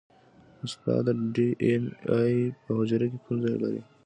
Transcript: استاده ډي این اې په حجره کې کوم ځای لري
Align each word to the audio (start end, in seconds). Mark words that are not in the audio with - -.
استاده 0.65 1.11
ډي 1.33 1.49
این 1.65 1.83
اې 2.11 2.39
په 2.63 2.71
حجره 2.77 3.05
کې 3.11 3.17
کوم 3.25 3.35
ځای 3.45 3.57
لري 3.63 3.81